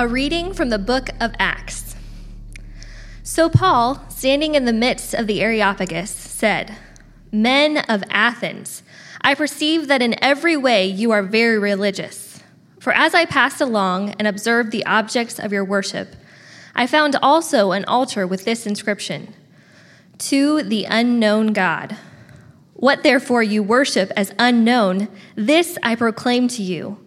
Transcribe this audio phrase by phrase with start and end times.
[0.00, 1.94] A reading from the book of Acts.
[3.22, 6.74] So Paul, standing in the midst of the Areopagus, said,
[7.30, 8.82] Men of Athens,
[9.20, 12.40] I perceive that in every way you are very religious.
[12.78, 16.16] For as I passed along and observed the objects of your worship,
[16.74, 19.34] I found also an altar with this inscription
[20.16, 21.98] To the unknown God.
[22.72, 27.06] What therefore you worship as unknown, this I proclaim to you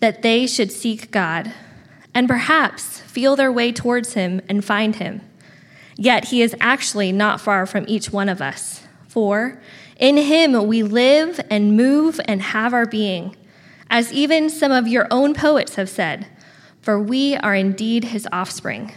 [0.00, 1.52] that they should seek God
[2.12, 5.20] and perhaps feel their way towards Him and find Him.
[5.96, 8.82] Yet He is actually not far from each one of us.
[9.08, 9.60] For
[9.96, 13.36] in Him we live and move and have our being,
[13.90, 16.26] as even some of your own poets have said,
[16.80, 18.92] for we are indeed His offspring.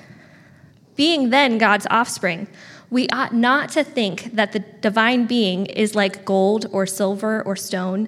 [0.95, 2.47] Being then God's offspring,
[2.89, 7.55] we ought not to think that the divine being is like gold or silver or
[7.55, 8.07] stone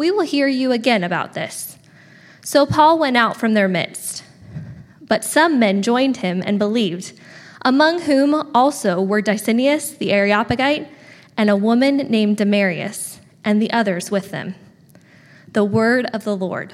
[0.00, 1.76] we will hear you again about this.
[2.40, 4.24] So Paul went out from their midst.
[5.02, 7.12] But some men joined him and believed,
[7.66, 10.88] among whom also were Dionysius the Areopagite
[11.36, 14.54] and a woman named Damaris, and the others with them.
[15.52, 16.72] The word of the Lord.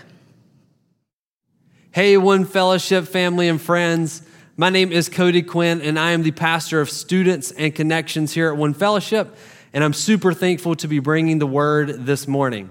[1.91, 4.23] Hey, One Fellowship family and friends.
[4.57, 8.53] My name is Cody Quinn, and I am the pastor of students and connections here
[8.53, 9.37] at One Fellowship.
[9.73, 12.71] And I'm super thankful to be bringing the word this morning.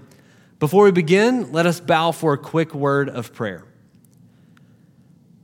[0.59, 3.65] Before we begin, let us bow for a quick word of prayer.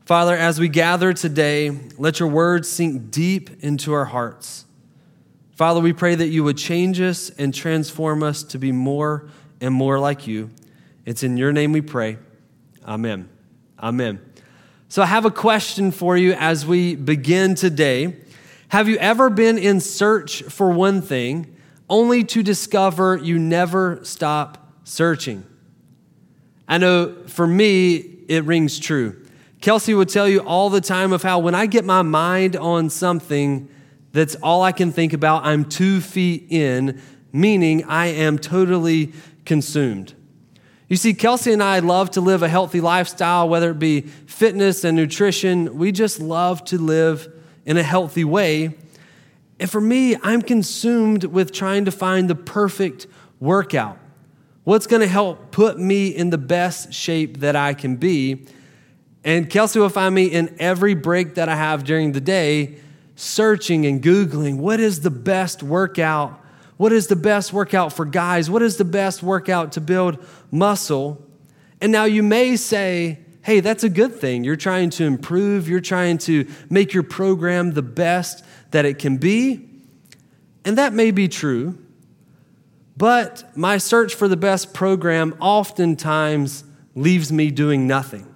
[0.05, 4.65] Father, as we gather today, let your words sink deep into our hearts.
[5.55, 9.29] Father, we pray that you would change us and transform us to be more
[9.59, 10.49] and more like you.
[11.05, 12.17] It's in your name we pray.
[12.85, 13.29] Amen.
[13.79, 14.21] Amen.
[14.87, 18.15] So, I have a question for you as we begin today.
[18.69, 21.55] Have you ever been in search for one thing
[21.89, 25.45] only to discover you never stop searching.
[26.67, 27.97] I know for me,
[28.27, 29.25] it rings true.
[29.61, 32.89] Kelsey would tell you all the time of how when I get my mind on
[32.89, 33.69] something
[34.11, 39.13] that's all I can think about, I'm two feet in, meaning I am totally
[39.45, 40.13] consumed.
[40.89, 44.83] You see, Kelsey and I love to live a healthy lifestyle, whether it be fitness
[44.83, 45.77] and nutrition.
[45.77, 47.31] We just love to live
[47.65, 48.77] in a healthy way.
[49.59, 53.07] And for me, I'm consumed with trying to find the perfect
[53.39, 53.99] workout.
[54.63, 58.45] What's going to help put me in the best shape that I can be?
[59.23, 62.77] And Kelsey will find me in every break that I have during the day
[63.15, 66.39] searching and Googling what is the best workout?
[66.77, 68.49] What is the best workout for guys?
[68.49, 71.23] What is the best workout to build muscle?
[71.79, 74.43] And now you may say, hey, that's a good thing.
[74.43, 79.17] You're trying to improve, you're trying to make your program the best that it can
[79.17, 79.69] be.
[80.65, 81.77] And that may be true.
[83.01, 86.63] But my search for the best program oftentimes
[86.93, 88.27] leaves me doing nothing.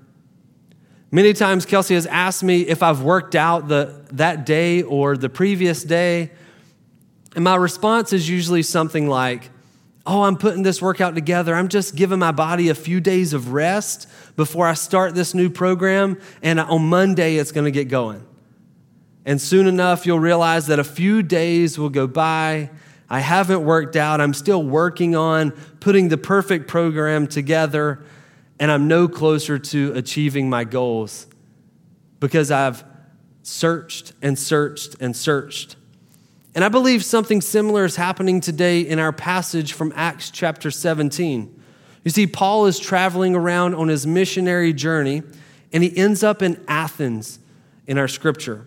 [1.11, 5.29] Many times, Kelsey has asked me if I've worked out the, that day or the
[5.29, 6.31] previous day.
[7.35, 9.51] And my response is usually something like,
[10.03, 11.53] Oh, I'm putting this workout together.
[11.53, 15.51] I'm just giving my body a few days of rest before I start this new
[15.51, 16.19] program.
[16.41, 18.25] And on Monday, it's going to get going.
[19.25, 22.71] And soon enough, you'll realize that a few days will go by
[23.09, 24.19] I haven't worked out.
[24.19, 28.03] I'm still working on putting the perfect program together,
[28.59, 31.27] and I'm no closer to achieving my goals
[32.19, 32.83] because I've
[33.43, 35.75] searched and searched and searched.
[36.55, 41.61] And I believe something similar is happening today in our passage from Acts chapter 17.
[42.03, 45.21] You see, Paul is traveling around on his missionary journey,
[45.73, 47.39] and he ends up in Athens
[47.87, 48.65] in our scripture.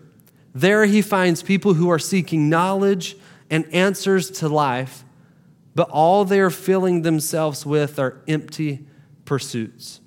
[0.53, 3.15] There he finds people who are seeking knowledge
[3.49, 5.03] and answers to life,
[5.75, 8.85] but all they are filling themselves with are empty
[9.25, 10.01] pursuits.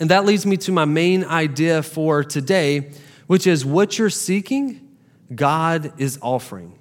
[0.00, 2.90] And that leads me to my main idea for today,
[3.26, 4.88] which is what you're seeking,
[5.34, 6.78] God is offering.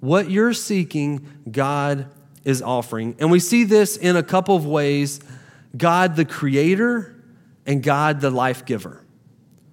[0.00, 2.08] What you're seeking, God
[2.44, 3.16] is offering.
[3.18, 5.20] And we see this in a couple of ways
[5.76, 7.22] God the creator
[7.66, 9.04] and God the life giver.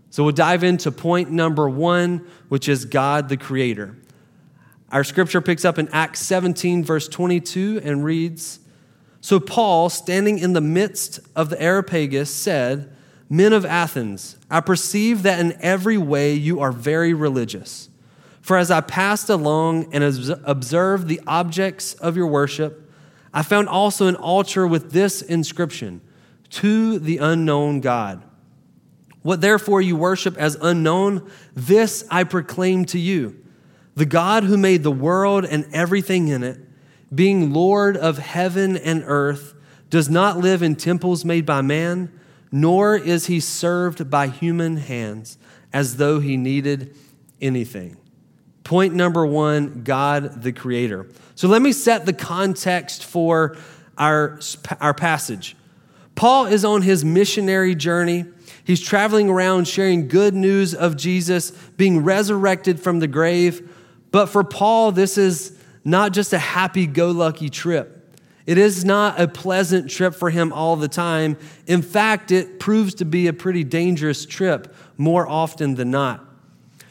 [0.09, 3.95] So we'll dive into point number one, which is God the creator.
[4.91, 8.59] Our scripture picks up in Acts 17, verse 22, and reads
[9.19, 12.93] So Paul, standing in the midst of the Areopagus, said,
[13.29, 17.89] Men of Athens, I perceive that in every way you are very religious.
[18.39, 20.01] For as I passed along and
[20.45, 22.89] observed the objects of your worship,
[23.33, 25.99] I found also an altar with this inscription
[26.51, 28.23] To the unknown God.
[29.21, 33.43] What therefore you worship as unknown, this I proclaim to you
[33.97, 36.59] the God who made the world and everything in it,
[37.13, 39.55] being Lord of heaven and earth,
[39.89, 42.11] does not live in temples made by man,
[42.51, 45.39] nor is he served by human hands
[45.73, 46.95] as though he needed
[47.41, 47.97] anything.
[48.63, 51.07] Point number one God the Creator.
[51.33, 53.57] So let me set the context for
[53.97, 54.39] our,
[54.79, 55.55] our passage.
[56.13, 58.25] Paul is on his missionary journey.
[58.63, 63.73] He's traveling around sharing good news of Jesus being resurrected from the grave
[64.11, 67.93] but for Paul, this is not just a happy go lucky trip.
[68.45, 71.37] It is not a pleasant trip for him all the time.
[71.65, 76.23] In fact, it proves to be a pretty dangerous trip more often than not.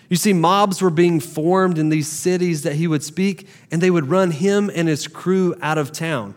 [0.08, 3.90] You see, mobs were being formed in these cities that he would speak, and they
[3.90, 6.34] would run him and his crew out of town.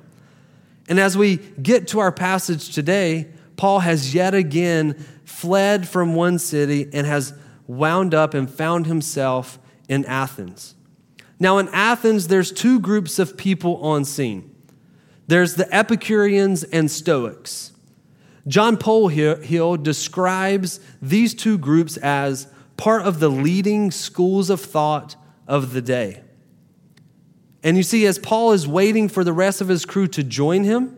[0.87, 3.27] And as we get to our passage today,
[3.57, 4.93] Paul has yet again
[5.23, 7.33] fled from one city and has
[7.67, 9.59] wound up and found himself
[9.89, 10.75] in Athens.
[11.39, 14.56] Now, in Athens, there's two groups of people on scene
[15.27, 17.71] there's the Epicureans and Stoics.
[18.47, 22.47] John Polhill describes these two groups as
[22.77, 25.15] part of the leading schools of thought
[25.47, 26.24] of the day.
[27.63, 30.63] And you see, as Paul is waiting for the rest of his crew to join
[30.63, 30.97] him,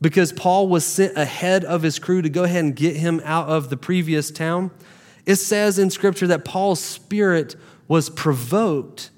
[0.00, 3.48] because Paul was sent ahead of his crew to go ahead and get him out
[3.48, 4.70] of the previous town,
[5.26, 7.54] it says in Scripture that Paul's spirit
[7.88, 9.10] was provoked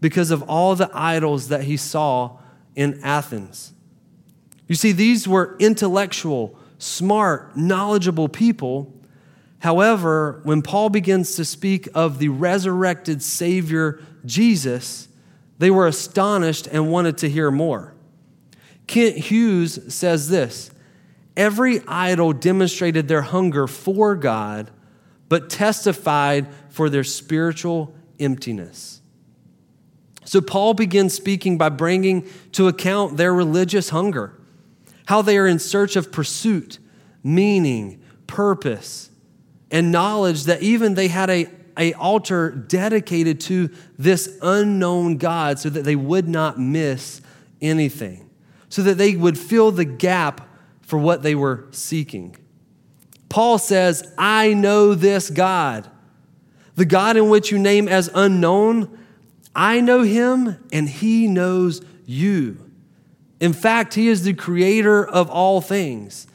[0.00, 2.38] because of all the idols that he saw
[2.74, 3.72] in Athens.
[4.66, 8.92] You see, these were intellectual, smart, knowledgeable people.
[9.60, 15.08] However, when Paul begins to speak of the resurrected Savior Jesus,
[15.58, 17.94] they were astonished and wanted to hear more.
[18.86, 20.70] Kent Hughes says this
[21.36, 24.70] Every idol demonstrated their hunger for God,
[25.28, 29.00] but testified for their spiritual emptiness.
[30.24, 34.38] So Paul begins speaking by bringing to account their religious hunger,
[35.06, 36.78] how they are in search of pursuit,
[37.22, 39.10] meaning, purpose,
[39.70, 41.46] and knowledge that even they had a,
[41.76, 47.20] a altar dedicated to this unknown God so that they would not miss
[47.60, 48.28] anything,
[48.68, 50.48] so that they would fill the gap
[50.82, 52.36] for what they were seeking.
[53.28, 55.90] Paul says, I know this God.
[56.76, 58.98] The God in which you name as unknown,
[59.54, 62.58] I know him and he knows you.
[63.40, 66.26] In fact, he is the creator of all things.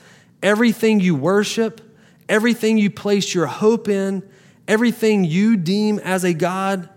[0.43, 1.81] Everything you worship,
[2.27, 4.27] everything you place your hope in,
[4.67, 6.89] everything you deem as a God,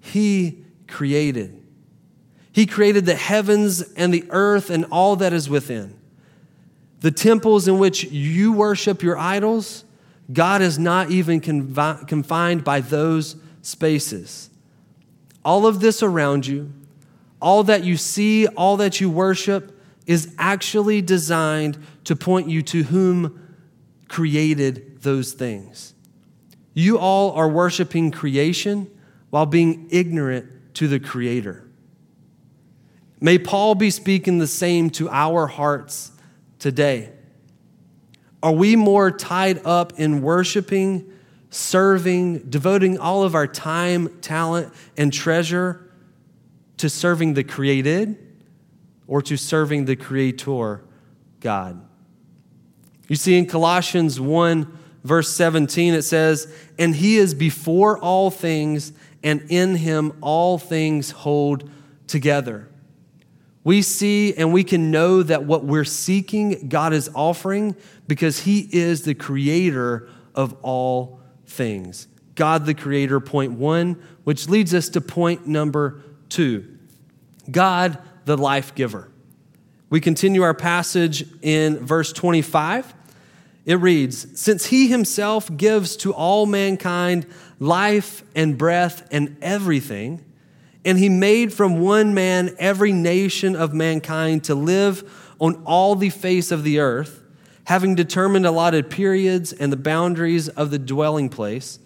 [0.00, 1.54] he created.
[2.52, 5.96] He created the heavens and the earth and all that is within.
[7.00, 9.84] The temples in which you worship your idols,
[10.32, 14.50] God is not even confined by those spaces.
[15.44, 16.72] All of this around you,
[17.40, 22.82] all that you see, all that you worship, is actually designed to point you to
[22.84, 23.56] whom
[24.08, 25.94] created those things.
[26.74, 28.90] You all are worshiping creation
[29.30, 31.68] while being ignorant to the Creator.
[33.20, 36.12] May Paul be speaking the same to our hearts
[36.58, 37.12] today.
[38.42, 41.10] Are we more tied up in worshiping,
[41.50, 45.90] serving, devoting all of our time, talent, and treasure
[46.76, 48.16] to serving the created
[49.06, 50.82] or to serving the creator,
[51.40, 51.84] God?
[53.08, 58.92] You see, in Colossians 1, verse 17, it says, And he is before all things,
[59.22, 61.68] and in him all things hold
[62.06, 62.68] together.
[63.64, 68.68] We see and we can know that what we're seeking, God is offering because He
[68.72, 72.08] is the creator of all things.
[72.34, 76.78] God, the creator, point one, which leads us to point number two
[77.50, 79.10] God, the life giver.
[79.90, 82.94] We continue our passage in verse 25.
[83.64, 87.26] It reads Since he himself gives to all mankind
[87.58, 90.24] life and breath and everything,
[90.84, 96.10] and he made from one man every nation of mankind to live on all the
[96.10, 97.22] face of the earth,
[97.64, 101.78] having determined allotted periods and the boundaries of the dwelling place,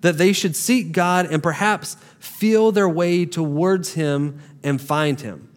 [0.00, 5.48] that they should seek God and perhaps feel their way towards him and find him.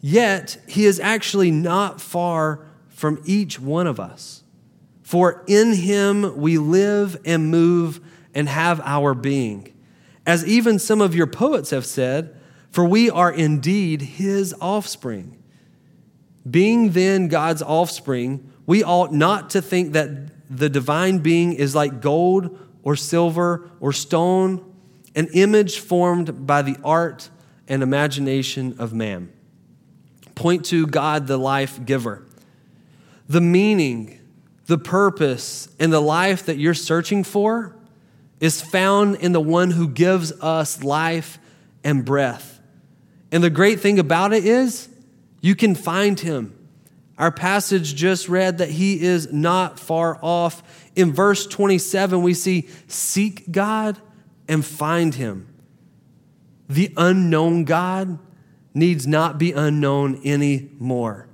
[0.00, 4.42] Yet he is actually not far from each one of us.
[5.02, 8.00] For in him we live and move
[8.34, 9.72] and have our being.
[10.26, 12.36] As even some of your poets have said,
[12.70, 15.36] for we are indeed his offspring.
[16.48, 20.10] Being then God's offspring, we ought not to think that
[20.48, 24.64] the divine being is like gold or silver or stone,
[25.14, 27.30] an image formed by the art
[27.68, 29.32] and imagination of man.
[30.34, 32.26] Point to God, the life giver.
[33.28, 34.18] The meaning,
[34.66, 37.76] the purpose, and the life that you're searching for
[38.42, 41.38] is found in the one who gives us life
[41.84, 42.60] and breath.
[43.30, 44.88] And the great thing about it is,
[45.40, 46.52] you can find him.
[47.16, 50.90] Our passage just read that he is not far off.
[50.96, 53.96] In verse 27, we see, Seek God
[54.48, 55.46] and find him.
[56.68, 58.18] The unknown God
[58.74, 61.28] needs not be unknown anymore.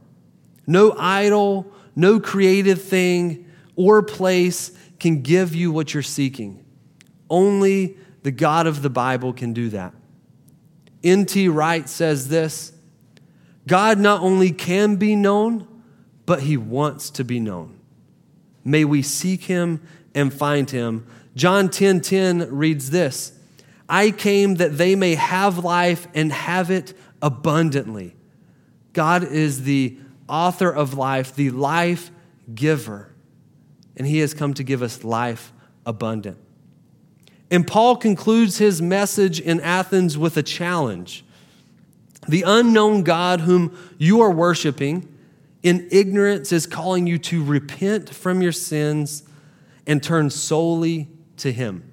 [0.67, 6.67] No idol, no created thing or place can give you what you're seeking.
[7.31, 9.95] Only the God of the Bible can do that.
[11.05, 11.49] N.T.
[11.49, 12.73] Wright says this
[13.67, 15.67] God not only can be known,
[16.27, 17.79] but he wants to be known.
[18.65, 19.81] May we seek him
[20.15, 21.07] and find him.
[21.35, 23.33] John 10:10 10, 10 reads this:
[23.89, 28.17] I came that they may have life and have it abundantly.
[28.93, 32.11] God is the author of life, the life
[32.55, 33.15] giver,
[33.97, 35.53] and he has come to give us life
[35.87, 36.39] abundant.
[37.51, 41.25] And Paul concludes his message in Athens with a challenge.
[42.29, 45.09] The unknown God whom you are worshiping
[45.63, 49.23] in ignorance is calling you to repent from your sins
[49.87, 51.91] and turn solely to him.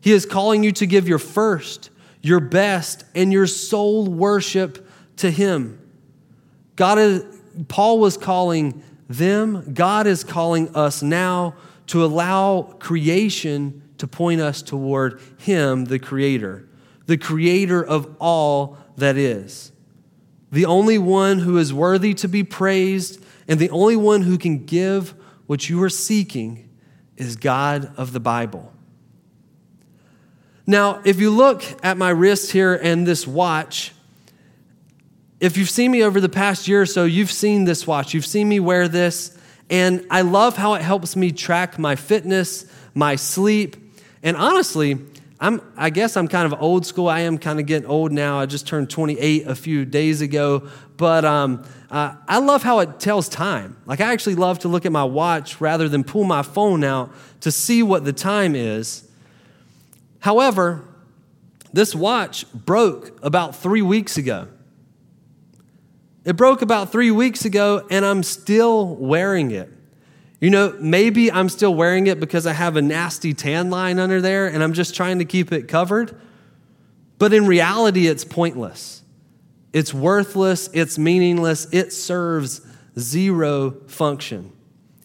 [0.00, 1.90] He is calling you to give your first,
[2.20, 4.86] your best, and your sole worship
[5.16, 5.78] to him.
[6.76, 7.24] God is,
[7.68, 11.54] Paul was calling them, God is calling us now
[11.88, 16.68] to allow creation to point us toward Him, the Creator,
[17.06, 19.72] the Creator of all that is,
[20.50, 24.64] the only one who is worthy to be praised, and the only one who can
[24.64, 25.14] give
[25.46, 26.68] what you are seeking
[27.16, 28.72] is God of the Bible.
[30.66, 33.92] Now, if you look at my wrist here and this watch,
[35.40, 38.14] if you've seen me over the past year or so, you've seen this watch.
[38.14, 39.36] You've seen me wear this,
[39.68, 43.89] and I love how it helps me track my fitness, my sleep,
[44.22, 44.98] and honestly,
[45.40, 47.08] I'm, I guess I'm kind of old school.
[47.08, 48.38] I am kind of getting old now.
[48.38, 50.68] I just turned 28 a few days ago.
[50.98, 53.78] But um, uh, I love how it tells time.
[53.86, 57.10] Like, I actually love to look at my watch rather than pull my phone out
[57.40, 59.08] to see what the time is.
[60.18, 60.84] However,
[61.72, 64.48] this watch broke about three weeks ago.
[66.26, 69.70] It broke about three weeks ago, and I'm still wearing it.
[70.40, 74.22] You know, maybe I'm still wearing it because I have a nasty tan line under
[74.22, 76.18] there and I'm just trying to keep it covered.
[77.18, 79.02] But in reality, it's pointless.
[79.74, 80.70] It's worthless.
[80.72, 81.68] It's meaningless.
[81.72, 82.62] It serves
[82.98, 84.52] zero function.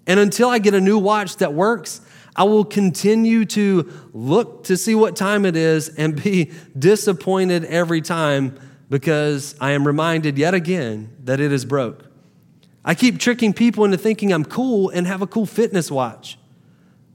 [0.08, 2.00] And until I get a new watch that works,
[2.36, 8.02] I will continue to look to see what time it is and be disappointed every
[8.02, 8.58] time
[8.90, 12.06] because I am reminded yet again that it is broke.
[12.88, 16.38] I keep tricking people into thinking I'm cool and have a cool fitness watch,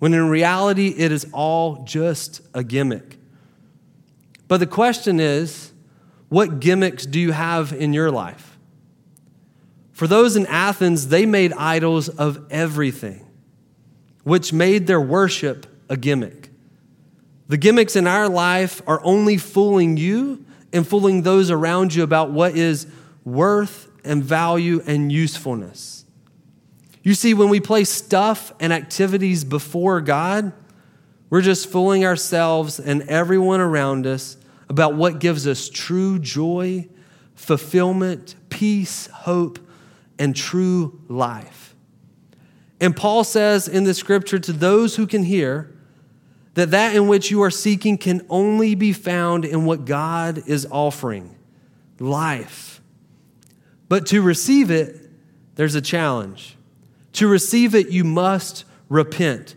[0.01, 3.19] when in reality, it is all just a gimmick.
[4.49, 5.73] But the question is
[6.29, 8.59] what gimmicks do you have in your life?
[9.93, 13.27] For those in Athens, they made idols of everything,
[14.25, 16.51] which made their worship a gimmick.
[17.49, 22.31] The gimmicks in our life are only fooling you and fooling those around you about
[22.31, 22.87] what is
[23.25, 26.05] worth and value and usefulness.
[27.03, 30.53] You see, when we place stuff and activities before God,
[31.31, 34.37] we're just fooling ourselves and everyone around us
[34.69, 36.89] about what gives us true joy,
[37.35, 39.59] fulfillment, peace, hope,
[40.19, 41.75] and true life.
[42.81, 45.75] And Paul says in the scripture to those who can hear
[46.55, 50.67] that that in which you are seeking can only be found in what God is
[50.71, 51.37] offering
[51.99, 52.70] life
[53.91, 55.11] but to receive it,
[55.57, 56.57] there's a challenge.
[57.15, 59.57] To receive it, you must repent.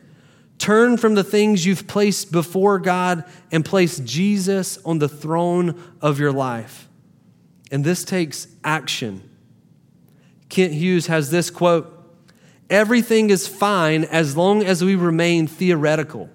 [0.58, 6.20] Turn from the things you've placed before God and place Jesus on the throne of
[6.20, 6.90] your life.
[7.72, 9.22] And this takes action.
[10.50, 11.92] Kent Hughes has this quote
[12.72, 16.28] Everything is fine as long as we remain theoretical.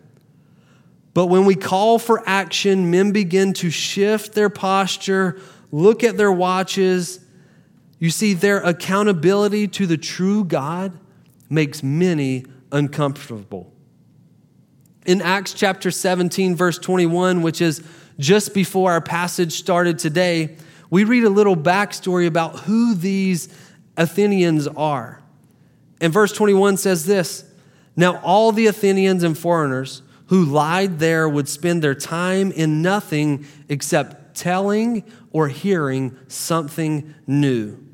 [1.15, 5.41] But when we call for action, men begin to shift their posture,
[5.73, 7.25] look at their watches.
[7.99, 10.99] You see, their accountability to the true God
[11.51, 13.73] makes many uncomfortable.
[15.07, 17.83] In Acts chapter 17, verse 21, which is
[18.19, 20.57] just before our passage started today,
[20.91, 23.49] we read a little backstory about who these
[23.97, 25.23] Athenians are.
[26.01, 27.45] And verse 21 says this
[27.97, 33.47] Now all the Athenians and foreigners who lied there would spend their time in nothing
[33.69, 35.03] except telling
[35.33, 37.88] or hearing something new.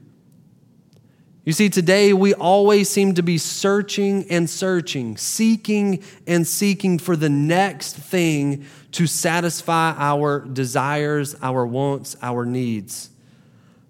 [1.44, 7.16] You see, today we always seem to be searching and searching, seeking and seeking for
[7.16, 13.10] the next thing to satisfy our desires, our wants, our needs.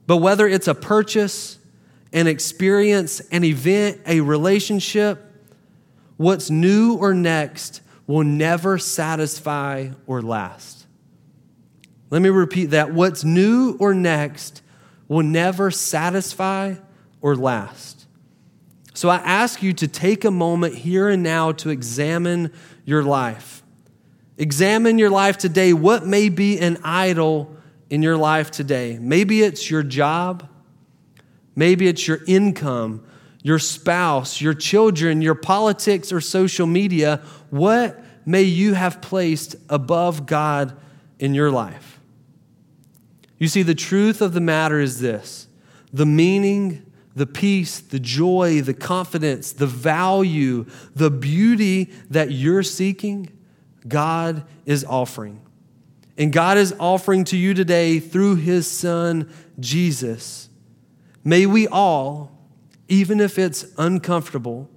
[0.09, 1.59] But whether it's a purchase,
[2.13, 5.25] an experience, an event, a relationship,
[6.17, 10.87] what's new or next will never satisfy or last.
[12.11, 12.93] Let me repeat that.
[12.93, 14.61] What's new or next
[15.07, 16.75] will never satisfy
[17.25, 18.05] or last.
[18.93, 22.53] So I ask you to take a moment here and now to examine
[22.85, 23.63] your life.
[24.37, 25.73] Examine your life today.
[25.73, 27.57] What may be an idol
[27.89, 28.99] in your life today?
[29.01, 30.47] Maybe it's your job,
[31.57, 33.03] maybe it's your income,
[33.43, 37.23] your spouse, your children, your politics, or social media.
[37.49, 40.77] What may you have placed above God
[41.19, 42.01] in your life?
[43.39, 45.49] You see, the truth of the matter is this
[45.91, 46.85] the meaning
[47.15, 53.31] the peace, the joy, the confidence, the value, the beauty that you're seeking,
[53.87, 55.41] God is offering.
[56.17, 60.49] And God is offering to you today through his son, Jesus.
[61.25, 62.37] May we all,
[62.89, 64.71] even if it's uncomfortable,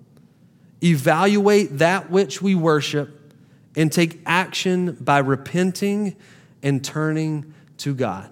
[0.84, 3.34] evaluate that which we worship
[3.76, 6.16] and take action by repenting
[6.64, 8.30] and turning to God.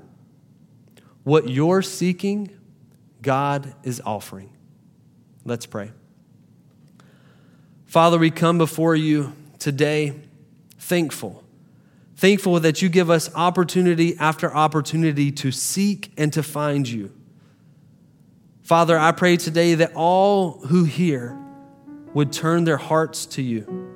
[1.24, 2.50] What you're seeking,
[3.26, 4.52] God is offering.
[5.46, 5.92] Let's pray.
[7.88, 10.14] Father, we come before you today
[10.78, 11.44] thankful.
[12.18, 17.12] Thankful that you give us opportunity after opportunity to seek and to find you.
[18.62, 21.36] Father, I pray today that all who hear
[22.14, 23.90] would turn their hearts to you.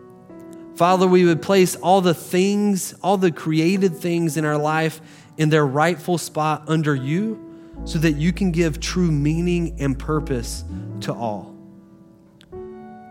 [0.75, 5.01] Father, we would place all the things, all the created things in our life
[5.37, 7.48] in their rightful spot under you
[7.85, 10.63] so that you can give true meaning and purpose
[11.01, 11.55] to all.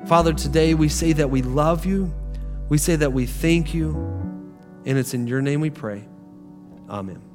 [0.06, 2.12] Father, today we say that we love you,
[2.68, 3.94] we say that we thank you,
[4.84, 6.06] and it's in your name we pray.
[6.88, 7.27] Amen.